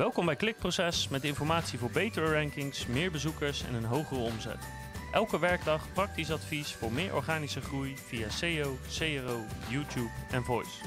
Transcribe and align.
Welkom 0.00 0.26
bij 0.26 0.36
Klikproces 0.36 1.08
met 1.08 1.24
informatie 1.24 1.78
voor 1.78 1.90
betere 1.90 2.32
rankings, 2.32 2.86
meer 2.86 3.10
bezoekers 3.10 3.62
en 3.62 3.74
een 3.74 3.84
hogere 3.84 4.20
omzet. 4.20 4.68
Elke 5.12 5.38
werkdag 5.38 5.92
praktisch 5.92 6.30
advies 6.30 6.74
voor 6.74 6.92
meer 6.92 7.14
organische 7.14 7.60
groei 7.60 7.96
via 7.96 8.28
SEO, 8.28 8.76
CRO, 8.98 9.44
YouTube 9.70 10.10
en 10.30 10.44
Voice. 10.44 10.84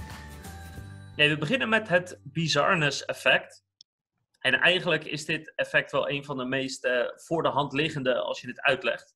Nee, 1.15 1.29
we 1.29 1.37
beginnen 1.37 1.69
met 1.69 1.87
het 1.87 2.19
bizarness 2.23 3.05
effect. 3.05 3.65
En 4.39 4.53
eigenlijk 4.53 5.03
is 5.03 5.25
dit 5.25 5.53
effect 5.55 5.91
wel 5.91 6.09
een 6.09 6.25
van 6.25 6.37
de 6.37 6.45
meest 6.45 6.85
uh, 6.85 7.05
voor 7.15 7.43
de 7.43 7.49
hand 7.49 7.73
liggende 7.73 8.15
als 8.15 8.41
je 8.41 8.47
dit 8.47 8.61
uitlegt. 8.61 9.15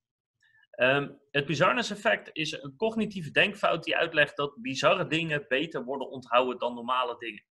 Um, 0.79 1.20
het 1.32 1.45
bizarness 1.45 1.91
effect 1.91 2.29
is 2.34 2.52
een 2.52 2.75
cognitieve 2.75 3.32
denkfout 3.32 3.84
die 3.84 3.98
uitlegt 3.98 4.38
dat 4.38 4.61
bizarre 4.61 5.07
dingen 5.07 5.45
beter 5.48 5.84
worden 5.84 6.09
onthouden 6.09 6.59
dan 6.59 6.73
normale 6.73 7.16
dingen. 7.18 7.45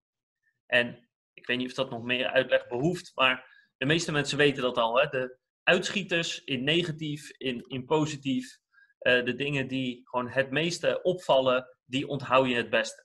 En 0.67 1.09
ik 1.37 1.46
weet 1.46 1.57
niet 1.57 1.68
of 1.68 1.75
dat 1.75 1.91
nog 1.91 2.03
meer 2.03 2.27
uitleg 2.27 2.69
behoeft, 2.69 3.12
maar 3.14 3.46
de 3.77 3.87
meeste 3.87 4.12
mensen 4.12 4.38
weten 4.38 4.62
dat 4.62 4.77
al. 4.77 5.01
Hè? 5.01 5.09
De 5.09 5.38
uitschieters 5.62 6.45
in 6.45 6.65
negatief, 6.65 7.30
in, 7.30 7.65
in 7.66 7.84
positief, 7.84 8.59
uh, 9.01 9.24
de 9.24 9.34
dingen 9.34 9.69
die 9.69 10.01
gewoon 10.05 10.28
het 10.28 10.51
meeste 10.51 11.02
opvallen, 11.02 11.69
die 11.84 12.09
onthoud 12.09 12.48
je 12.48 12.55
het 12.55 12.70
beste. 12.70 13.05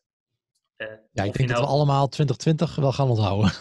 Uh, 0.78 0.88
ja, 0.88 1.24
ik 1.24 1.34
denk 1.34 1.38
nou... 1.38 1.48
dat 1.48 1.60
we 1.60 1.76
allemaal 1.76 2.08
2020 2.08 2.76
wel 2.76 2.92
gaan 2.92 3.10
onthouden. 3.10 3.52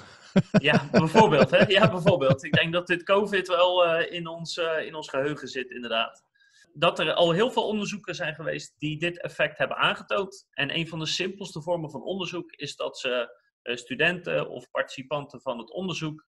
Ja, 0.52 0.88
bijvoorbeeld. 0.90 1.50
Hè? 1.50 1.64
Ja, 1.66 1.90
bijvoorbeeld. 1.90 2.44
Ik 2.44 2.52
denk 2.52 2.72
dat 2.72 2.86
dit 2.86 3.02
COVID 3.02 3.48
wel 3.48 3.86
uh, 3.86 4.12
in, 4.12 4.26
ons, 4.26 4.56
in 4.56 4.94
ons 4.94 5.08
geheugen 5.08 5.48
zit, 5.48 5.70
inderdaad 5.70 6.24
dat 6.72 6.98
er 6.98 7.12
al 7.12 7.32
heel 7.32 7.50
veel 7.50 7.66
onderzoeken 7.66 8.14
zijn 8.14 8.34
geweest 8.34 8.74
die 8.78 8.98
dit 8.98 9.20
effect 9.20 9.58
hebben 9.58 9.76
aangetoond. 9.76 10.46
En 10.50 10.76
een 10.76 10.88
van 10.88 10.98
de 10.98 11.06
simpelste 11.06 11.62
vormen 11.62 11.90
van 11.90 12.02
onderzoek 12.02 12.52
is 12.52 12.76
dat 12.76 12.98
ze 12.98 13.40
studenten 13.62 14.48
of 14.48 14.70
participanten 14.70 15.40
van 15.40 15.58
het 15.58 15.72
onderzoek 15.72 16.28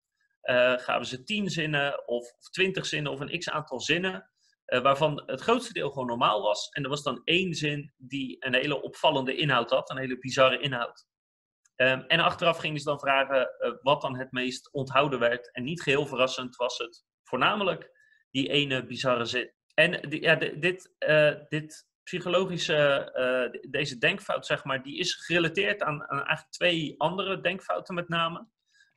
uh, 0.48 0.73
gaven 0.77 1.05
ze 1.05 1.23
tien 1.23 1.49
zinnen 1.49 2.08
of, 2.08 2.34
of 2.38 2.49
twintig 2.49 2.85
zinnen 2.85 3.12
of 3.12 3.20
een 3.20 3.40
x 3.40 3.49
aantal 3.49 3.79
zinnen. 3.79 4.29
Uh, 4.68 4.82
waarvan 4.82 5.24
het 5.26 5.41
grootste 5.41 5.74
deel 5.74 5.90
gewoon 5.90 6.07
normaal 6.07 6.41
was. 6.41 6.70
En 6.70 6.84
er 6.84 6.90
was 6.90 7.04
dan 7.04 7.21
één 7.24 7.54
zin 7.54 7.93
die 7.98 8.46
een 8.46 8.54
hele 8.54 8.82
opvallende 8.82 9.35
inhoud 9.35 9.70
had, 9.70 9.90
een 9.90 9.98
hele 9.98 10.20
bizarre 10.20 10.60
inhoud. 10.60 11.05
Um, 11.76 12.01
en 12.01 12.20
achteraf 12.20 12.57
gingen 12.57 12.79
ze 12.79 12.85
dan 12.85 12.99
vragen 12.99 13.49
wat 13.82 14.01
dan 14.01 14.18
het 14.18 14.32
meest 14.32 14.73
onthouden 14.73 15.20
werd. 15.20 15.51
En 15.54 15.63
niet 15.63 15.82
geheel 15.82 16.05
verrassend 16.05 16.55
was 16.55 16.77
het 16.77 17.05
voornamelijk 17.23 17.91
die 18.32 18.49
ene 18.49 18.85
bizarre 18.85 19.26
zin. 19.26 19.54
En 19.73 20.10
die, 20.10 20.21
ja, 20.21 20.35
dit, 20.35 20.96
dit 21.49 21.88
psychologische, 22.08 23.12
uh, 23.54 23.72
deze 23.72 23.98
denkfout, 23.98 24.46
zeg 24.46 24.63
maar, 24.63 24.84
die 24.84 24.98
is 24.98 25.13
gerelateerd 25.13 25.84
aan, 25.84 26.02
aan 26.02 26.18
eigenlijk 26.18 26.50
twee 26.50 26.96
andere 26.98 27.41
denkfouten 27.41 27.96
met 27.96 28.10
name. 28.10 28.48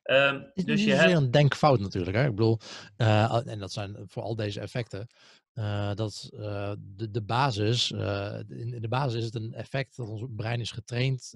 Um, 0.05 0.51
het 0.55 0.67
dus 0.67 0.81
is 0.81 0.85
je 0.85 0.93
hebt... 0.93 1.13
een 1.13 1.31
denkfout 1.31 1.81
natuurlijk. 1.81 2.17
Hè? 2.17 2.25
Ik 2.25 2.35
bedoel, 2.35 2.59
uh, 2.97 3.47
en 3.47 3.59
dat 3.59 3.73
zijn 3.73 3.97
voor 4.07 4.23
al 4.23 4.37
deze 4.37 4.61
effecten. 4.61 5.07
Uh, 5.55 5.95
dat 5.95 6.31
uh, 6.33 6.73
de, 6.79 7.11
de 7.11 7.23
basis, 7.23 7.91
in, 7.91 8.75
in, 8.75 8.81
de 8.81 8.89
basis 8.89 9.15
is 9.15 9.25
het 9.25 9.35
een 9.35 9.55
effect 9.55 9.97
dat 9.97 10.09
ons 10.09 10.25
brein 10.37 10.61
is 10.61 10.71
getraind 10.71 11.31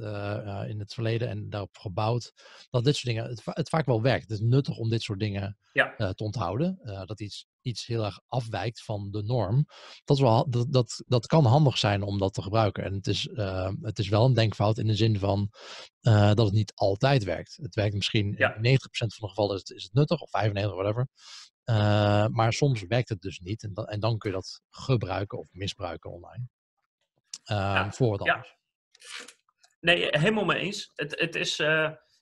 in 0.68 0.78
het 0.78 0.94
verleden 0.94 1.28
en 1.28 1.50
daarop 1.50 1.76
gebouwd. 1.76 2.32
Dat 2.70 2.84
dit 2.84 2.96
soort 2.96 3.14
dingen, 3.14 3.30
het, 3.30 3.42
het 3.44 3.68
vaak 3.68 3.86
wel 3.86 4.02
werkt. 4.02 4.22
Het 4.22 4.40
is 4.40 4.46
nuttig 4.46 4.76
om 4.76 4.88
dit 4.88 5.02
soort 5.02 5.20
dingen 5.20 5.58
ja. 5.72 5.94
te 5.96 6.24
onthouden. 6.24 6.78
dat 7.06 7.20
iets, 7.20 7.46
iets 7.64 7.86
heel 7.86 8.04
erg 8.04 8.20
afwijkt 8.28 8.82
van 8.82 9.10
de 9.10 9.22
norm. 9.22 9.66
Dat, 10.04 10.16
is 10.16 10.22
wel, 10.22 10.50
dat, 10.50 10.72
dat, 10.72 11.02
dat 11.06 11.26
kan 11.26 11.44
handig 11.44 11.78
zijn 11.78 12.02
om 12.02 12.18
dat 12.18 12.34
te 12.34 12.42
gebruiken. 12.42 12.84
En 12.84 12.94
het 12.94 13.06
is, 13.06 13.28
het 13.80 13.98
is 13.98 14.08
wel 14.08 14.24
een 14.24 14.34
denkfout 14.34 14.78
in 14.78 14.86
de 14.86 14.94
zin 14.94 15.18
van 15.18 15.50
dat 16.00 16.38
het 16.38 16.52
niet 16.52 16.72
altijd 16.74 17.24
werkt. 17.24 17.58
Het 17.62 17.74
werkt 17.74 17.94
misschien 17.94 18.34
ja. 18.36 18.54
in 18.54 18.78
90% 18.78 18.80
van 18.90 19.08
de 19.08 19.28
gevallen 19.28 19.54
is 19.54 19.60
het, 19.60 19.70
is 19.70 19.82
het 19.82 19.92
nuttig, 19.92 20.20
of 20.20 20.30
95, 20.30 20.74
whatever. 20.74 21.08
Uh, 21.64 22.26
maar 22.26 22.52
soms 22.52 22.82
werkt 22.82 23.08
het 23.08 23.20
dus 23.20 23.38
niet. 23.38 23.62
En, 23.62 23.74
dan, 23.74 23.86
en 23.86 24.00
dan 24.00 24.18
kun 24.18 24.30
je 24.30 24.36
dat 24.36 24.60
gebruiken 24.70 25.38
of 25.38 25.48
misbruiken 25.52 26.10
online. 26.10 26.48
Ja, 27.42 27.92
voor 27.92 28.10
wat 28.10 28.20
anders. 28.20 28.48
Ja. 28.48 29.32
Nee, 29.80 30.08
helemaal 30.10 30.44
mee 30.44 30.58
eens. 30.58 30.92
Het, 30.94 31.20
het 31.20 31.34
is 31.34 31.58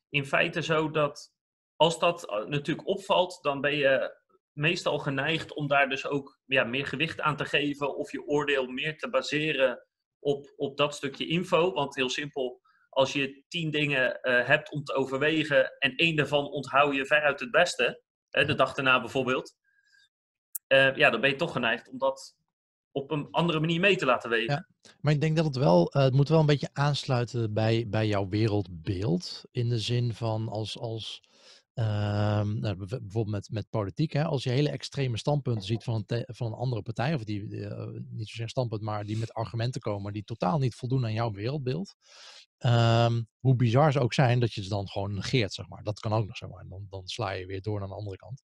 in 0.09 0.27
feite 0.27 0.62
zo 0.62 0.91
dat 0.91 1.33
als 1.77 1.99
dat 1.99 2.44
natuurlijk 2.47 2.88
opvalt, 2.88 3.38
dan 3.43 3.61
ben 3.61 3.77
je 3.77 4.22
meestal 4.53 4.99
geneigd 4.99 5.55
om 5.55 5.67
daar 5.67 5.89
dus 5.89 6.07
ook 6.07 6.39
ja, 6.47 6.65
meer 6.65 6.87
gewicht 6.87 7.21
aan 7.21 7.37
te 7.37 7.45
geven 7.45 7.97
of 7.97 8.13
je 8.13 8.27
oordeel 8.27 8.67
meer 8.67 8.99
te 8.99 9.11
baseren 9.11 9.87
op, 10.19 10.53
op 10.57 10.77
dat 10.77 10.95
stukje 10.95 11.27
info. 11.27 11.73
Want 11.73 11.95
heel 11.95 12.11
simpel, 12.11 12.61
als 12.89 13.12
je 13.12 13.45
tien 13.49 13.71
dingen 13.71 14.19
hebt 14.23 14.73
om 14.73 14.85
te 14.85 14.95
overwegen 14.95 15.79
en 15.79 15.97
één 15.97 16.17
daarvan 16.17 16.51
onthoud 16.51 16.95
je 16.95 17.07
veruit 17.07 17.41
het 17.41 17.51
beste, 17.51 18.03
de 18.31 18.55
dag 18.55 18.75
daarna 18.75 19.01
bijvoorbeeld, 19.01 19.55
uh, 20.73 20.97
ja, 20.97 21.11
dan 21.11 21.21
ben 21.21 21.31
je 21.31 21.37
toch 21.37 21.53
geneigd 21.53 21.89
om 21.89 21.99
dat 21.99 22.37
op 22.93 23.11
een 23.11 23.29
andere 23.31 23.61
manier 23.61 23.81
mee 23.81 23.97
te 23.97 24.05
laten 24.05 24.31
wegen. 24.31 24.53
Ja, 24.53 24.69
maar 25.01 25.12
ik 25.12 25.21
denk 25.21 25.37
dat 25.37 25.45
het 25.45 25.57
wel, 25.57 25.97
uh, 25.97 26.03
het 26.03 26.12
moet 26.12 26.29
wel 26.29 26.41
een 26.41 26.47
beetje 26.47 26.71
aansluiten 26.73 27.53
bij, 27.53 27.87
bij 27.89 28.07
jouw 28.07 28.29
wereldbeeld. 28.29 29.45
In 29.51 29.69
de 29.69 29.79
zin 29.79 30.15
van 30.15 30.49
als, 30.49 30.79
als 30.79 31.23
uh, 31.75 31.84
nou, 32.43 32.77
bijvoorbeeld 32.77 33.27
met, 33.27 33.49
met 33.50 33.71
politiek, 33.71 34.12
hè, 34.12 34.25
als 34.25 34.44
je 34.44 34.50
hele 34.50 34.71
extreme 34.71 35.19
standpunten 35.19 35.65
ziet 35.65 35.84
van 35.84 36.05
een, 36.06 36.25
van 36.27 36.47
een 36.47 36.59
andere 36.59 36.83
partij, 36.83 37.15
of 37.15 37.25
die 37.25 37.41
uh, 37.41 38.00
niet 38.09 38.28
zozeer 38.28 38.49
standpunt, 38.49 38.83
maar 38.83 39.05
die 39.05 39.19
met 39.19 39.33
argumenten 39.33 39.81
komen 39.81 40.12
die 40.12 40.25
totaal 40.25 40.59
niet 40.59 40.75
voldoen 40.75 41.05
aan 41.05 41.12
jouw 41.12 41.31
wereldbeeld. 41.31 41.94
Um, 42.59 43.28
hoe 43.38 43.56
bizar 43.56 43.93
ze 43.93 44.00
ook 44.00 44.12
zijn, 44.12 44.41
dat 44.41 44.53
je 44.53 44.62
ze 44.62 44.69
dan 44.69 44.88
gewoon 44.88 45.15
negeert, 45.15 45.53
zeg 45.53 45.69
maar. 45.69 45.82
Dat 45.82 46.00
kan 46.00 46.12
ook 46.12 46.27
nog 46.27 46.37
zo, 46.37 46.49
maar 46.49 46.69
dan, 46.69 46.87
dan 46.91 47.06
sla 47.06 47.31
je 47.31 47.47
weer 47.47 47.62
door 47.62 47.78
naar 47.78 47.88
de 47.88 47.94
andere 47.94 48.16
kant. 48.16 48.43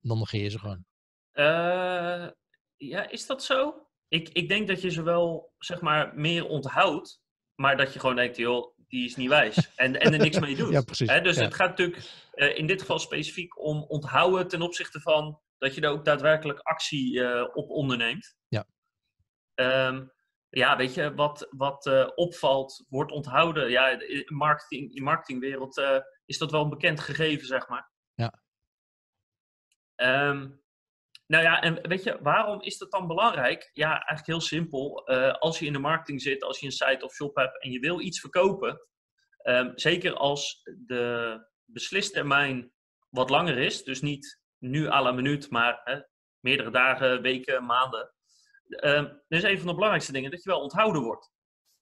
Dan 0.00 0.18
negeer 0.18 0.42
je 0.42 0.50
ze 0.50 0.58
gewoon. 0.58 0.84
Uh, 1.32 2.28
ja, 2.76 3.10
is 3.10 3.26
dat 3.26 3.44
zo? 3.44 3.86
Ik, 4.08 4.28
ik 4.28 4.48
denk 4.48 4.68
dat 4.68 4.80
je 4.80 4.90
ze 4.90 5.02
wel, 5.02 5.52
zeg 5.58 5.80
maar, 5.80 6.14
meer 6.14 6.46
onthoudt, 6.46 7.20
maar 7.54 7.76
dat 7.76 7.92
je 7.92 8.00
gewoon 8.00 8.16
denkt, 8.16 8.36
joh, 8.36 8.77
die 8.88 9.04
is 9.04 9.16
niet 9.16 9.28
wijs. 9.28 9.74
En, 9.76 10.00
en 10.00 10.12
er 10.12 10.18
niks 10.18 10.38
mee 10.38 10.56
doet. 10.56 10.72
ja, 10.78 10.82
precies. 10.82 11.10
He, 11.10 11.20
dus 11.20 11.36
ja. 11.36 11.42
het 11.42 11.54
gaat 11.54 11.68
natuurlijk 11.68 12.02
uh, 12.34 12.58
in 12.58 12.66
dit 12.66 12.80
geval 12.80 12.98
specifiek 12.98 13.58
om 13.62 13.82
onthouden 13.82 14.48
ten 14.48 14.62
opzichte 14.62 15.00
van 15.00 15.40
dat 15.58 15.74
je 15.74 15.80
er 15.80 15.90
ook 15.90 16.04
daadwerkelijk 16.04 16.58
actie 16.58 17.14
uh, 17.14 17.44
op 17.52 17.70
onderneemt. 17.70 18.36
Ja. 18.48 18.66
Um, 19.54 20.12
ja, 20.48 20.76
weet 20.76 20.94
je, 20.94 21.14
wat, 21.14 21.46
wat 21.50 21.86
uh, 21.86 22.08
opvalt, 22.14 22.84
wordt 22.88 23.12
onthouden. 23.12 23.70
Ja, 23.70 23.88
in, 23.88 24.24
marketing, 24.26 24.94
in 24.94 25.02
marketingwereld 25.02 25.82
is 26.24 26.38
dat 26.38 26.50
wel 26.50 26.62
een 26.62 26.70
bekend 26.70 27.00
gegeven, 27.00 27.46
zeg 27.46 27.68
maar. 27.68 27.90
Ja. 28.14 28.40
Um, 29.96 30.62
nou 31.28 31.42
ja, 31.42 31.62
en 31.62 31.88
weet 31.88 32.02
je, 32.02 32.18
waarom 32.22 32.62
is 32.62 32.78
dat 32.78 32.90
dan 32.90 33.06
belangrijk? 33.06 33.70
Ja, 33.72 33.90
eigenlijk 33.90 34.26
heel 34.26 34.40
simpel. 34.40 35.10
Uh, 35.10 35.32
als 35.32 35.58
je 35.58 35.66
in 35.66 35.72
de 35.72 35.78
marketing 35.78 36.22
zit, 36.22 36.42
als 36.42 36.60
je 36.60 36.66
een 36.66 36.72
site 36.72 37.04
of 37.04 37.14
shop 37.14 37.36
hebt 37.36 37.62
en 37.62 37.70
je 37.70 37.78
wil 37.78 38.00
iets 38.00 38.20
verkopen, 38.20 38.80
um, 39.42 39.72
zeker 39.74 40.14
als 40.14 40.60
de 40.86 41.36
beslistermijn 41.64 42.72
wat 43.10 43.30
langer 43.30 43.58
is, 43.58 43.82
dus 43.84 44.00
niet 44.00 44.40
nu 44.58 44.88
à 44.88 45.02
la 45.02 45.12
minuut, 45.12 45.50
maar 45.50 45.80
hè, 45.84 46.00
meerdere 46.40 46.70
dagen, 46.70 47.22
weken, 47.22 47.64
maanden 47.64 48.12
uh, 48.68 49.02
dat 49.02 49.24
is 49.28 49.42
een 49.42 49.58
van 49.58 49.66
de 49.66 49.74
belangrijkste 49.74 50.12
dingen, 50.12 50.30
dat 50.30 50.42
je 50.42 50.50
wel 50.50 50.60
onthouden 50.60 51.02
wordt. 51.02 51.32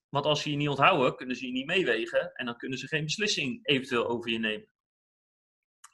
Want 0.09 0.25
als 0.25 0.43
ze 0.43 0.51
je 0.51 0.57
niet 0.57 0.69
onthouden, 0.69 1.17
kunnen 1.17 1.37
ze 1.37 1.47
je 1.47 1.53
niet 1.53 1.67
meewegen 1.67 2.33
en 2.33 2.47
dan 2.47 2.57
kunnen 2.57 2.79
ze 2.79 2.87
geen 2.87 3.05
beslissing 3.05 3.67
eventueel 3.67 4.07
over 4.07 4.31
je 4.31 4.39
nemen. 4.39 4.69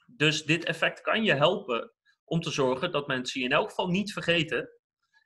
Dus 0.05 0.45
dit 0.45 0.63
effect 0.63 1.01
kan 1.01 1.23
je 1.23 1.33
helpen 1.33 1.93
om 2.25 2.39
te 2.39 2.51
zorgen 2.51 2.91
dat 2.91 3.07
mensen 3.07 3.39
je 3.39 3.45
in 3.45 3.51
elk 3.51 3.69
geval 3.69 3.87
niet 3.87 4.13
vergeten. 4.13 4.69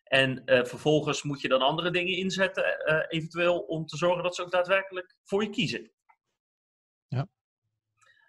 En 0.04 0.42
uh, 0.46 0.64
vervolgens 0.64 1.24
moet 1.24 1.42
je 1.42 1.48
dan 1.48 1.62
andere 1.62 1.92
dingen 1.92 2.18
inzetten, 2.18 2.84
uh, 2.86 3.04
eventueel 3.08 3.60
om 3.60 3.86
te 3.86 3.98
zorgen 3.98 4.24
dat 4.24 4.36
ze 4.36 4.42
ook 4.42 4.52
daadwerkelijk 4.52 5.16
voor 5.24 5.44
je 5.44 5.50
kiezen. 5.50 5.92
Ja. 7.08 7.28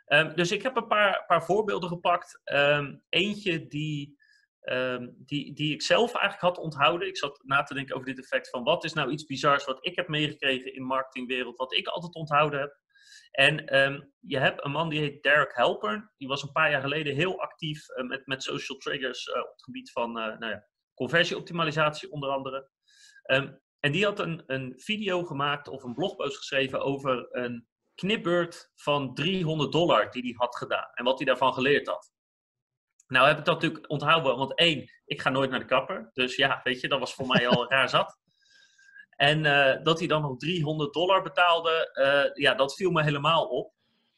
Um, 0.06 0.36
dus 0.36 0.52
ik 0.52 0.62
heb 0.62 0.76
een 0.76 0.86
paar, 0.86 1.24
paar 1.26 1.44
voorbeelden 1.44 1.88
gepakt. 1.88 2.40
Um, 2.44 3.04
eentje 3.08 3.66
die 3.66 4.16
Um, 4.62 5.14
die, 5.18 5.52
die 5.52 5.72
ik 5.72 5.82
zelf 5.82 6.14
eigenlijk 6.14 6.42
had 6.42 6.58
onthouden. 6.64 7.08
Ik 7.08 7.16
zat 7.16 7.40
na 7.44 7.62
te 7.62 7.74
denken 7.74 7.94
over 7.94 8.06
dit 8.06 8.18
effect 8.18 8.50
van 8.50 8.64
wat 8.64 8.84
is 8.84 8.92
nou 8.92 9.10
iets 9.10 9.24
bizars 9.24 9.64
wat 9.64 9.86
ik 9.86 9.96
heb 9.96 10.08
meegekregen 10.08 10.74
in 10.74 10.82
marketingwereld, 10.82 11.56
wat 11.56 11.72
ik 11.72 11.86
altijd 11.86 12.14
onthouden 12.14 12.60
heb. 12.60 12.76
En 13.30 13.78
um, 13.78 14.12
je 14.20 14.38
hebt 14.38 14.64
een 14.64 14.70
man 14.70 14.88
die 14.88 15.00
heet 15.00 15.22
Derek 15.22 15.56
Helpern. 15.56 16.10
Die 16.16 16.28
was 16.28 16.42
een 16.42 16.52
paar 16.52 16.70
jaar 16.70 16.80
geleden 16.80 17.14
heel 17.14 17.40
actief 17.40 17.88
uh, 17.88 18.08
met, 18.08 18.26
met 18.26 18.42
social 18.42 18.78
triggers 18.78 19.26
uh, 19.26 19.38
op 19.38 19.50
het 19.50 19.62
gebied 19.62 19.90
van 19.90 20.08
uh, 20.18 20.38
nou 20.38 20.52
ja, 20.52 20.66
conversieoptimalisatie 20.94 22.10
onder 22.10 22.30
andere. 22.30 22.70
Um, 23.30 23.60
en 23.80 23.92
die 23.92 24.04
had 24.04 24.18
een, 24.18 24.42
een 24.46 24.72
video 24.76 25.24
gemaakt 25.24 25.68
of 25.68 25.82
een 25.82 25.94
blogpost 25.94 26.36
geschreven 26.36 26.80
over 26.80 27.26
een 27.30 27.68
knipbeurt 27.94 28.70
van 28.74 29.14
300 29.14 29.72
dollar 29.72 30.10
die 30.10 30.22
hij 30.22 30.34
had 30.36 30.56
gedaan. 30.56 30.90
En 30.94 31.04
wat 31.04 31.18
hij 31.18 31.26
daarvan 31.26 31.54
geleerd 31.54 31.86
had. 31.86 32.12
Nou 33.06 33.26
heb 33.26 33.38
ik 33.38 33.44
dat 33.44 33.54
natuurlijk 33.54 33.90
onthouden, 33.90 34.36
want 34.36 34.58
één, 34.58 34.90
ik 35.04 35.20
ga 35.20 35.30
nooit 35.30 35.50
naar 35.50 35.58
de 35.58 35.64
kapper. 35.64 36.10
Dus 36.12 36.36
ja, 36.36 36.60
weet 36.62 36.80
je, 36.80 36.88
dat 36.88 36.98
was 36.98 37.14
voor 37.14 37.26
mij 37.26 37.48
al 37.48 37.70
raar 37.70 37.88
zat. 37.88 38.18
En 39.18 39.44
uh, 39.44 39.84
dat 39.84 39.98
hij 39.98 40.08
dan 40.08 40.22
nog 40.22 40.36
300 40.36 40.92
dollar 40.92 41.22
betaalde, 41.22 41.90
uh, 41.94 42.42
ja, 42.42 42.54
dat 42.54 42.74
viel 42.74 42.90
me 42.90 43.02
helemaal 43.02 43.46
op. 43.46 43.72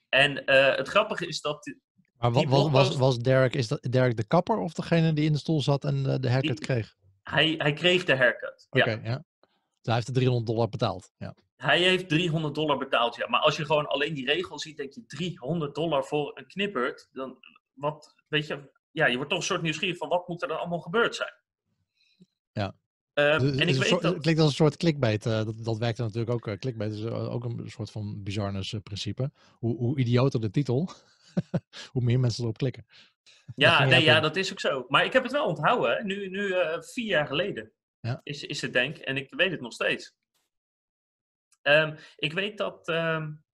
En 0.09 0.51
het 0.77 0.89
grappige 0.89 1.27
is 1.27 1.41
dat. 1.41 1.75
Maar 2.19 2.33
was, 2.33 2.71
was, 2.71 2.97
was 2.97 3.19
Derek, 3.19 3.55
is 3.55 3.69
dat 3.69 3.87
Derek 3.91 4.17
de 4.17 4.27
kapper 4.27 4.59
of 4.59 4.73
degene 4.73 5.13
die 5.13 5.25
in 5.25 5.33
de 5.33 5.39
stoel 5.39 5.61
zat 5.61 5.85
en 5.85 6.03
de, 6.21 6.31
haircut 6.31 6.61
kreeg? 6.61 6.97
Hij, 7.23 7.55
hij 7.59 7.73
kreeg 7.73 8.05
de 8.05 8.17
haircut. 8.17 8.67
Oké, 8.71 8.91
ja. 8.91 9.01
ja. 9.03 9.25
Dus 9.81 9.83
hij 9.83 9.95
heeft 9.95 10.07
de 10.07 10.13
300 10.13 10.47
dollar 10.47 10.69
betaald. 10.69 11.13
Ja. 11.17 11.35
Hij 11.57 11.79
heeft 11.79 12.09
300 12.09 12.55
dollar 12.55 12.79
betaald, 12.79 13.17
ja. 13.17 13.29
Maar 13.29 13.41
als 13.41 13.57
je 13.57 13.65
gewoon 13.65 13.87
alleen 13.87 14.15
die 14.15 14.27
regel 14.27 14.59
ziet, 14.59 14.77
denk 14.77 14.93
je 14.93 15.07
300 15.07 15.75
dollar 15.75 16.05
voor 16.05 16.39
een 16.39 16.47
knippert. 16.47 17.09
Dan, 17.13 17.39
wat, 17.73 18.15
weet 18.29 18.47
je, 18.47 18.71
ja, 18.91 19.07
je 19.07 19.15
wordt 19.17 19.31
toch 19.31 19.39
een 19.39 19.45
soort 19.45 19.63
nieuwsgierig 19.63 19.97
van 19.97 20.09
wat 20.09 20.29
moet 20.29 20.43
er 20.43 20.49
dan 20.49 20.59
allemaal 20.59 20.81
gebeurd 20.81 21.15
zijn. 21.15 21.33
Ja. 22.53 22.75
En 23.15 23.69
ik 23.69 23.75
weet 23.75 23.91
dat... 23.91 24.03
Het 24.03 24.23
klinkt 24.23 24.41
als 24.41 24.51
een 24.51 24.57
soort 24.57 24.77
clickbait. 24.77 25.27
Uh, 25.27 25.45
dat, 25.45 25.65
dat 25.65 25.79
werkt 25.79 25.99
natuurlijk 25.99 26.31
ook. 26.31 26.47
Uh, 26.47 26.55
clickbait 26.55 26.93
is 26.93 27.05
ook 27.05 27.45
een 27.45 27.71
soort 27.71 27.91
van 27.91 28.23
bizarness 28.23 28.75
principe. 28.83 29.31
Hoe, 29.59 29.77
hoe 29.77 29.99
idioter 29.99 30.41
de 30.41 30.51
titel, 30.51 30.91
hoe 31.93 32.03
meer 32.03 32.21
mensen 32.21 32.43
erop 32.43 32.59
klikken. 32.59 32.87
Ja, 33.55 33.85
nee, 33.85 34.03
ja, 34.03 34.21
dat 34.21 34.37
is 34.37 34.51
ook 34.53 34.61
zo. 34.61 34.85
Maar 34.89 35.05
ik 35.05 35.13
heb 35.13 35.23
het 35.23 35.33
wel 35.33 35.47
onthouden. 35.47 36.07
Nu, 36.07 36.29
nu 36.29 36.55
vier 36.81 37.07
jaar 37.07 37.27
geleden 37.27 37.73
ja. 38.01 38.21
is, 38.23 38.43
is 38.43 38.61
het 38.63 38.73
denk 38.73 38.97
En 38.97 39.17
ik 39.17 39.35
weet 39.35 39.51
het 39.51 39.61
nog 39.61 39.73
steeds. 39.73 40.15
Um, 41.63 41.97
ik 42.17 42.33
weet 42.33 42.59
dat 42.59 42.89
um, 42.89 43.45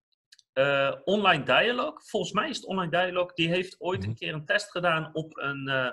uh, 0.55 0.95
Online 1.05 1.45
Dialog, 1.45 2.09
volgens 2.09 2.33
mij 2.33 2.49
is 2.49 2.57
het 2.57 2.67
Online 2.67 2.91
Dialog, 2.91 3.33
die 3.33 3.49
heeft 3.49 3.81
ooit 3.81 4.03
een 4.03 4.11
mhm. 4.11 4.19
keer 4.19 4.35
een 4.35 4.45
test 4.45 4.71
gedaan 4.71 5.15
op 5.15 5.37
een. 5.39 5.69
Uh, 5.69 5.91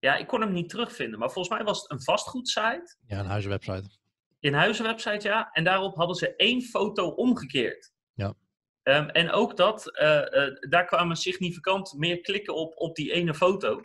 ja, 0.00 0.16
ik 0.16 0.26
kon 0.26 0.40
hem 0.40 0.52
niet 0.52 0.68
terugvinden, 0.68 1.18
maar 1.18 1.30
volgens 1.30 1.54
mij 1.56 1.64
was 1.64 1.82
het 1.82 1.90
een 1.90 2.02
vastgoedsite. 2.02 2.96
Ja, 3.06 3.18
een 3.18 3.26
huizenwebsite. 3.26 3.98
Een 4.40 4.54
huizenwebsite, 4.54 5.28
ja. 5.28 5.50
En 5.52 5.64
daarop 5.64 5.96
hadden 5.96 6.16
ze 6.16 6.36
één 6.36 6.62
foto 6.62 7.08
omgekeerd. 7.08 7.92
Ja. 8.14 8.34
Um, 8.82 9.08
en 9.08 9.30
ook 9.30 9.56
dat, 9.56 9.86
uh, 9.86 10.68
daar 10.68 10.84
kwamen 10.84 11.16
significant 11.16 11.94
meer 11.96 12.20
klikken 12.20 12.54
op, 12.54 12.72
op 12.76 12.94
die 12.94 13.12
ene 13.12 13.34
foto. 13.34 13.80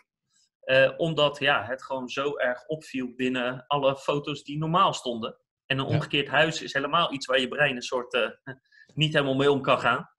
omdat 0.97 1.39
ja, 1.39 1.65
het 1.65 1.83
gewoon 1.83 2.09
zo 2.09 2.37
erg 2.37 2.65
opviel 2.65 3.13
binnen 3.15 3.67
alle 3.67 3.97
foto's 3.97 4.43
die 4.43 4.57
normaal 4.57 4.93
stonden. 4.93 5.37
En 5.65 5.79
een 5.79 5.85
omgekeerd 5.85 6.27
huis 6.27 6.61
is 6.61 6.73
helemaal 6.73 7.13
iets 7.13 7.25
waar 7.25 7.39
je 7.39 7.47
brein 7.47 7.75
een 7.75 7.81
soort 7.81 8.17
niet 8.93 9.13
helemaal 9.13 9.35
mee 9.35 9.51
om 9.51 9.61
kan 9.61 9.79
gaan. 9.79 10.09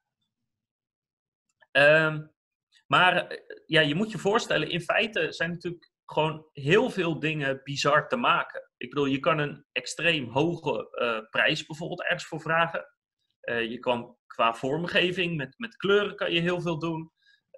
Um, 1.73 2.36
maar 2.87 3.27
eh, 3.27 3.38
ja, 3.67 3.81
je 3.81 3.94
moet 3.94 4.11
je 4.11 4.19
voorstellen, 4.19 4.71
in 4.71 4.81
feite 4.81 5.33
zijn 5.33 5.50
natuurlijk 5.50 5.91
gewoon 6.05 6.49
heel 6.53 6.91
veel 6.91 7.19
dingen 7.19 7.61
bizar 7.65 8.09
te 8.09 8.17
maken. 8.17 8.71
Ik 8.77 8.88
bedoel, 8.88 9.06
je 9.06 9.21
kan 9.21 9.38
een 9.38 9.65
extreem 9.73 10.29
hoge 10.29 10.88
uh, 10.93 11.29
prijs 11.31 11.67
bijvoorbeeld 11.67 12.03
ergens 12.03 12.27
voor 12.27 12.41
vragen. 12.41 12.87
Uh, 13.43 13.71
je 13.71 13.79
kan 13.79 14.17
qua 14.27 14.55
vormgeving, 14.55 15.37
met, 15.37 15.55
met 15.59 15.77
kleuren 15.77 16.17
kan 16.17 16.33
je 16.33 16.41
heel 16.41 16.61
veel 16.61 16.79
doen. 16.79 17.11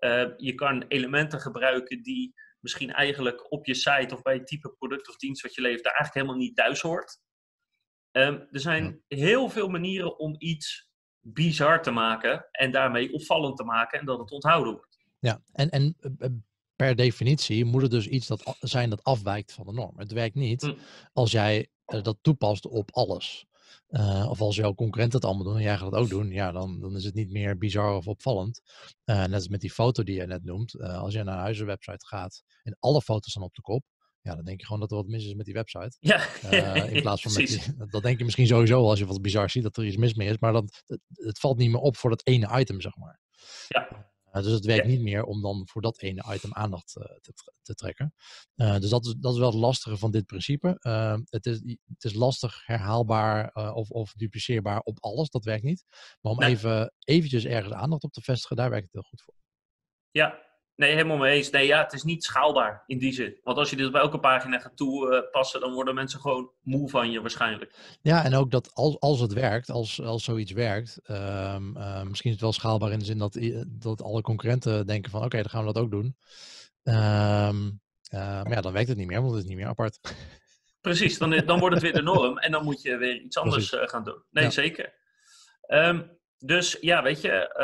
Uh, 0.05 0.29
je 0.37 0.55
kan 0.55 0.85
elementen 0.89 1.41
gebruiken 1.41 2.03
die 2.03 2.35
misschien 2.61 2.93
eigenlijk 2.93 3.53
op 3.53 3.67
je 3.67 3.75
site 3.75 4.15
of 4.15 4.23
bij 4.23 4.35
het 4.35 4.47
type 4.47 4.75
product 4.79 5.09
of 5.09 5.17
dienst 5.17 5.43
wat 5.43 5.55
je 5.55 5.61
levert, 5.61 5.85
daar 5.85 5.93
eigenlijk 5.93 6.25
helemaal 6.25 6.47
niet 6.47 6.57
thuis 6.57 6.81
hoort. 6.81 7.19
Um, 8.13 8.49
er 8.51 8.61
zijn 8.61 9.03
heel 9.09 9.49
veel 9.49 9.69
manieren 9.69 10.19
om 10.19 10.35
iets 10.39 10.91
bizar 11.21 11.83
te 11.83 11.91
maken 11.91 12.49
en 12.51 12.71
daarmee 12.71 13.13
opvallend 13.13 13.57
te 13.57 13.65
maken 13.65 13.99
en 13.99 14.07
dat 14.07 14.19
het 14.19 14.31
onthouden 14.31 14.73
wordt. 14.73 14.88
Ja, 15.19 15.43
en, 15.53 15.71
en 15.71 15.97
eh, 16.01 16.11
eh, 16.19 16.33
per 16.77 16.97
definitie 16.97 17.65
moet 17.65 17.83
het 17.83 17.91
dus 17.91 18.07
iets 18.07 18.27
dat 18.27 18.57
zijn 18.61 18.91
dat 18.91 19.05
afwijkt 19.05 19.53
van 19.53 19.67
de 19.67 19.73
norm. 19.73 19.99
Het 19.99 20.13
werkt 20.13 20.35
niet 20.35 20.63
hm. 20.63 20.75
als 21.13 21.31
jij 21.31 21.69
uh, 21.87 22.03
dat 22.03 22.19
toepast 22.21 22.67
op 22.67 22.91
alles. 22.93 23.47
Uh, 23.89 24.27
of 24.31 24.41
als 24.41 24.57
jouw 24.57 24.75
concurrenten 24.75 25.19
het 25.19 25.29
allemaal 25.29 25.45
doen 25.45 25.57
en 25.57 25.63
jij 25.63 25.77
gaat 25.77 25.91
het 25.91 26.01
ook 26.01 26.09
doen, 26.09 26.31
ja, 26.31 26.53
dan, 26.53 26.81
dan 26.81 26.97
is 26.97 27.05
het 27.05 27.15
niet 27.15 27.31
meer 27.31 27.59
bizar 27.59 27.97
of 27.97 28.07
opvallend. 28.07 28.61
Uh, 29.05 29.17
net 29.17 29.33
als 29.33 29.49
met 29.49 29.61
die 29.61 29.71
foto 29.71 30.03
die 30.03 30.15
je 30.15 30.27
net 30.27 30.45
noemt. 30.45 30.75
Uh, 30.75 30.99
als 30.99 31.15
je 31.15 31.23
naar 31.23 31.35
een 31.35 31.41
huizenwebsite 31.41 32.07
gaat 32.07 32.43
en 32.63 32.77
alle 32.81 33.03
foto's 33.03 33.31
staan 33.31 33.43
op 33.43 33.55
de 33.55 33.63
kop, 33.63 33.85
ja, 34.21 34.35
dan 34.35 34.45
denk 34.45 34.61
je 34.61 34.67
gewoon 34.67 34.81
dat 34.81 34.91
er 34.91 34.97
wat 34.97 35.07
mis 35.07 35.25
is 35.25 35.35
met 35.35 35.45
die 35.45 35.55
website. 35.55 35.97
Ja. 36.01 36.27
Uh, 36.45 36.93
in 36.93 37.03
plaats 37.03 37.23
van 37.29 37.33
met 37.33 37.47
die, 37.47 37.61
dat 37.91 38.03
denk 38.03 38.19
je 38.19 38.25
misschien 38.25 38.47
sowieso 38.47 38.89
als 38.89 38.99
je 38.99 39.07
wat 39.07 39.23
bizar 39.23 39.51
ziet 39.51 39.63
dat 39.63 39.77
er 39.77 39.85
iets 39.85 39.97
mis 39.97 40.15
mee 40.15 40.29
is, 40.29 40.39
maar 40.39 40.53
dat, 40.53 40.83
het, 40.87 41.01
het 41.13 41.39
valt 41.39 41.59
niet 41.59 41.71
meer 41.71 41.81
op 41.81 41.97
voor 41.97 42.11
dat 42.11 42.27
ene 42.27 42.59
item, 42.61 42.81
zeg 42.81 42.97
maar. 42.97 43.21
Ja. 43.69 44.08
Uh, 44.39 44.45
dus 44.45 44.53
het 44.53 44.65
werkt 44.65 44.87
niet 44.87 45.01
meer 45.01 45.25
om 45.25 45.43
dan 45.43 45.69
voor 45.69 45.83
dat 45.83 46.01
ene 46.01 46.25
item 46.35 46.53
aandacht 46.53 46.97
uh, 46.97 47.05
te, 47.05 47.33
te, 47.63 47.75
trekken. 47.75 48.15
dus 48.55 48.91
dat 48.91 49.07
is, 49.07 49.15
dat 49.19 49.33
is 49.33 49.39
wel 49.39 49.51
het 49.51 49.59
lastige 49.59 49.97
van 49.97 50.11
dit 50.11 50.27
principe. 50.27 50.77
het, 51.29 51.47
is, 51.47 51.61
het 51.85 52.05
is 52.05 52.15
lastig 52.15 52.67
herhaalbaar 52.67 53.53
of, 53.75 53.91
of 53.91 54.13
dupliceerbaar 54.13 54.81
op 54.81 54.99
alles, 55.01 55.31
dat 55.31 55.45
werkt 55.45 55.65
niet. 55.65 55.85
Maar 56.21 56.33
om 56.33 56.39
nee. 56.39 56.51
even 56.51 56.95
eventjes 57.05 57.45
ergens 57.45 57.75
aandacht 57.75 58.03
op 58.03 58.13
te 58.13 58.21
vestigen, 58.21 58.57
daar 58.57 58.71
werkt 58.71 58.85
het 58.85 58.93
heel 58.95 59.03
goed 59.03 59.23
voor. 59.23 59.35
Ja, 60.11 60.48
Nee, 60.79 60.93
helemaal 60.93 61.17
mee 61.17 61.37
eens. 61.37 61.51
Nee, 61.51 61.67
ja, 61.67 61.83
het 61.83 61.93
is 61.93 62.03
niet 62.03 62.25
schaalbaar 62.25 62.83
in 62.87 62.99
die 62.99 63.13
zin. 63.13 63.39
Want 63.43 63.59
als 63.59 63.71
je 63.71 63.77
dit 63.77 63.87
op 63.87 63.95
elke 63.95 64.19
pagina 64.19 64.59
gaat 64.59 64.77
toepassen, 64.77 65.61
dan 65.61 65.73
worden 65.73 65.95
mensen 65.95 66.21
gewoon 66.21 66.51
moe 66.63 66.89
van 66.91 67.11
je 67.11 67.21
waarschijnlijk. 67.21 67.99
Ja, 68.03 68.25
en 68.25 68.35
ook 68.35 68.51
dat 68.51 68.75
als, 68.75 69.01
als 69.01 69.21
het 69.21 69.33
werkt, 69.33 69.71
als, 69.71 70.03
als 70.03 70.25
zoiets 70.25 70.53
werkt, 70.53 71.01
um, 71.11 71.77
uh, 71.77 72.03
misschien 72.03 72.31
is 72.31 72.37
het 72.37 72.41
wel 72.41 72.53
schaalbaar 72.53 72.93
in 72.93 72.99
de 72.99 73.05
zin 73.05 73.19
dat, 73.19 73.39
dat 73.67 74.03
alle 74.03 74.23
concurrenten 74.23 74.87
denken 74.87 75.11
van 75.11 75.21
oké, 75.21 75.29
okay, 75.29 75.43
dan 75.43 75.51
gaan 75.51 75.67
we 75.67 75.73
dat 75.73 75.83
ook 75.83 75.91
doen. 75.91 76.17
Um, 76.83 77.81
uh, 78.13 78.43
maar 78.43 78.53
ja, 78.53 78.61
dan 78.61 78.73
werkt 78.73 78.89
het 78.89 78.99
niet 78.99 79.07
meer, 79.07 79.21
want 79.21 79.33
het 79.33 79.43
is 79.43 79.49
niet 79.49 79.59
meer 79.59 79.67
apart. 79.67 79.99
Precies, 80.81 81.19
dan, 81.19 81.43
dan 81.47 81.59
wordt 81.59 81.75
het 81.75 81.85
weer 81.85 81.93
de 81.93 82.03
norm 82.03 82.39
en 82.39 82.53
dan 82.53 82.65
moet 82.65 82.83
je 82.83 82.97
weer 82.97 83.21
iets 83.21 83.39
anders 83.39 83.75
gaan 83.77 84.05
doen. 84.05 84.23
Nee, 84.31 84.45
ja. 84.45 84.51
zeker. 84.51 84.95
Um, 85.67 86.19
dus 86.39 86.77
ja, 86.81 87.03
weet 87.03 87.21
je, 87.21 87.61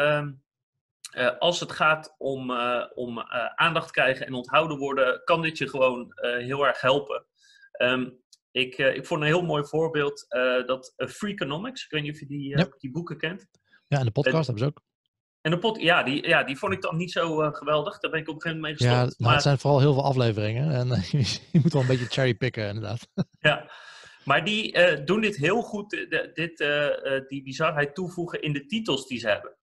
uh, 1.16 1.38
als 1.38 1.60
het 1.60 1.72
gaat 1.72 2.14
om, 2.18 2.50
uh, 2.50 2.84
om 2.94 3.18
uh, 3.18 3.24
aandacht 3.54 3.90
krijgen 3.90 4.26
en 4.26 4.34
onthouden 4.34 4.78
worden, 4.78 5.24
kan 5.24 5.42
dit 5.42 5.58
je 5.58 5.68
gewoon 5.68 6.12
heel 6.38 6.66
erg 6.66 6.80
helpen. 6.80 7.26
Um, 7.82 8.22
ik, 8.50 8.78
ik 8.78 9.06
vond 9.06 9.20
een 9.20 9.26
heel 9.26 9.42
mooi 9.42 9.64
voorbeeld 9.64 10.26
dat 10.66 10.92
Freakonomics, 10.96 11.84
ik 11.84 11.90
weet 11.90 12.02
niet 12.02 12.12
of 12.12 12.20
je 12.20 12.26
die, 12.26 12.68
die 12.78 12.90
boeken 12.90 13.18
kent. 13.18 13.46
Ja, 13.86 13.98
en 13.98 14.04
de 14.04 14.10
podcast 14.10 14.46
hebben 14.46 14.64
ze 14.64 14.70
ook. 14.70 14.82
En 15.40 15.60
de 15.60 15.74
ja, 15.78 16.02
die, 16.02 16.28
ja, 16.28 16.44
die 16.44 16.56
vond 16.56 16.72
ik 16.72 16.82
dan 16.82 16.96
niet 16.96 17.12
zo 17.12 17.52
geweldig. 17.52 17.98
Daar 17.98 18.10
ben 18.10 18.20
ik 18.20 18.28
op 18.28 18.34
een 18.34 18.40
gegeven 18.40 18.62
moment 18.62 18.80
mee 18.80 18.88
gestopt. 18.88 18.94
Ja, 18.94 19.02
nou, 19.02 19.14
maar... 19.18 19.32
het 19.32 19.42
zijn 19.42 19.58
vooral 19.58 19.80
heel 19.80 19.92
veel 19.92 20.04
afleveringen 20.04 20.70
en 20.70 20.88
je 21.52 21.60
moet 21.62 21.72
wel 21.72 21.82
een 21.82 21.88
beetje 21.88 22.06
cherrypicken 22.06 22.68
inderdaad. 22.68 23.08
Ja, 23.38 23.70
maar 24.24 24.44
die 24.44 25.04
doen 25.04 25.20
dit 25.20 25.36
heel 25.36 25.62
goed, 25.62 25.90
dit, 26.34 26.58
die 27.28 27.42
bizarheid 27.42 27.94
toevoegen 27.94 28.42
in 28.42 28.52
de 28.52 28.66
titels 28.66 29.06
die 29.06 29.18
ze 29.18 29.28
hebben. 29.28 29.56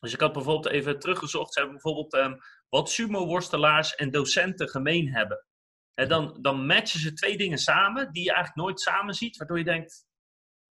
Dus 0.00 0.12
ik 0.12 0.20
had 0.20 0.32
bijvoorbeeld 0.32 0.74
even 0.74 0.98
teruggezocht. 0.98 1.54
Hebben 1.54 1.72
bijvoorbeeld 1.72 2.14
um, 2.14 2.38
wat 2.68 2.90
sumo-worstelaars 2.90 3.94
en 3.94 4.10
docenten 4.10 4.68
gemeen 4.68 5.14
hebben. 5.14 5.46
En 5.94 6.08
dan, 6.08 6.38
dan 6.40 6.66
matchen 6.66 7.00
ze 7.00 7.12
twee 7.12 7.36
dingen 7.36 7.58
samen 7.58 8.12
die 8.12 8.24
je 8.24 8.32
eigenlijk 8.32 8.60
nooit 8.60 8.80
samen 8.80 9.14
ziet. 9.14 9.36
Waardoor 9.36 9.58
je 9.58 9.64
denkt, 9.64 10.06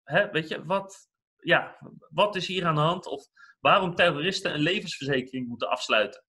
hè, 0.03 0.29
weet 0.29 0.47
je, 0.47 0.65
wat, 0.65 1.09
ja, 1.37 1.77
wat 2.09 2.35
is 2.35 2.47
hier 2.47 2.65
aan 2.65 2.75
de 2.75 2.81
hand? 2.81 3.05
Of 3.05 3.27
waarom 3.59 3.95
terroristen 3.95 4.53
een 4.53 4.59
levensverzekering 4.59 5.47
moeten 5.47 5.69
afsluiten. 5.69 6.23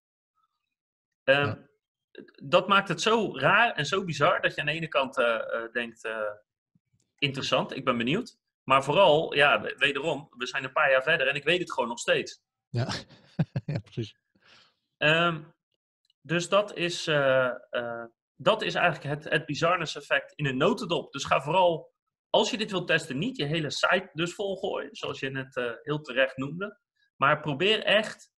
Um, 1.24 1.34
ja. 1.34 1.70
Dat 2.42 2.68
maakt 2.68 2.88
het 2.88 3.00
zo 3.00 3.38
raar 3.38 3.72
en 3.72 3.86
zo 3.86 4.04
bizar 4.04 4.40
dat 4.40 4.54
je 4.54 4.60
aan 4.60 4.66
de 4.66 4.72
ene 4.72 4.88
kant 4.88 5.18
uh, 5.18 5.26
uh, 5.26 5.72
denkt, 5.72 6.04
uh, 6.04 6.32
interessant, 7.18 7.76
ik 7.76 7.84
ben 7.84 7.96
benieuwd. 7.96 8.38
Maar 8.62 8.84
vooral, 8.84 9.34
ja, 9.34 9.60
wederom, 9.60 10.28
we 10.36 10.46
zijn 10.46 10.64
een 10.64 10.72
paar 10.72 10.90
jaar 10.90 11.02
verder 11.02 11.26
en 11.28 11.34
ik 11.34 11.44
weet 11.44 11.60
het 11.60 11.72
gewoon 11.72 11.88
nog 11.88 11.98
steeds. 11.98 12.42
Ja, 12.72 12.88
ja 13.72 13.78
precies. 13.78 14.16
Um, 14.98 15.54
dus 16.20 16.48
dat 16.48 16.76
is, 16.76 17.06
uh, 17.06 17.50
uh, 17.70 18.04
dat 18.36 18.62
is 18.62 18.74
eigenlijk 18.74 19.14
het, 19.14 19.32
het 19.32 19.46
bizarness 19.46 19.96
effect 19.96 20.32
in 20.34 20.46
een 20.46 20.56
notendop. 20.56 21.12
Dus 21.12 21.24
ga 21.24 21.40
vooral, 21.40 21.92
als 22.30 22.50
je 22.50 22.58
dit 22.58 22.70
wilt 22.70 22.86
testen, 22.86 23.18
niet 23.18 23.36
je 23.36 23.44
hele 23.44 23.70
site 23.70 24.10
dus 24.12 24.34
volgooien, 24.34 24.94
zoals 24.96 25.20
je 25.20 25.30
net 25.30 25.56
uh, 25.56 25.72
heel 25.82 26.00
terecht 26.00 26.36
noemde. 26.36 26.80
Maar 27.16 27.40
probeer 27.40 27.82
echt 27.82 28.30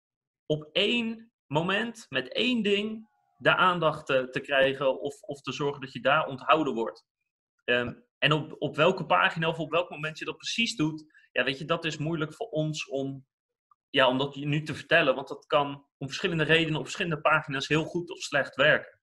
op 0.46 0.68
één 0.72 1.32
moment, 1.46 2.06
met 2.08 2.32
één 2.32 2.62
ding, 2.62 3.08
de 3.36 3.56
aandacht 3.56 4.06
te, 4.06 4.40
krijgen 4.42 5.00
of, 5.00 5.20
of 5.20 5.40
te 5.40 5.52
zorgen 5.52 5.80
dat 5.80 5.92
je 5.92 6.00
daar 6.00 6.26
onthouden 6.26 6.74
wordt. 6.74 7.04
Um, 7.64 8.04
en 8.18 8.32
op, 8.32 8.54
op 8.58 8.76
welke 8.76 9.06
pagina 9.06 9.48
of 9.48 9.58
op 9.58 9.70
welk 9.70 9.90
moment 9.90 10.18
je 10.18 10.24
dat 10.24 10.36
precies 10.36 10.76
doet, 10.76 11.04
ja, 11.32 11.44
weet 11.44 11.58
je, 11.58 11.64
dat 11.64 11.84
is 11.84 11.96
moeilijk 11.96 12.34
voor 12.34 12.48
ons 12.48 12.88
om 12.88 13.26
ja, 13.94 14.08
om 14.08 14.18
dat 14.18 14.34
nu 14.34 14.62
te 14.62 14.74
vertellen, 14.74 15.14
want 15.14 15.28
dat 15.28 15.46
kan 15.46 15.86
om 15.98 16.06
verschillende 16.06 16.44
redenen 16.44 16.78
op 16.78 16.84
verschillende 16.84 17.20
pagina's 17.20 17.68
heel 17.68 17.84
goed 17.84 18.10
of 18.10 18.18
slecht 18.18 18.54
werken. 18.54 18.98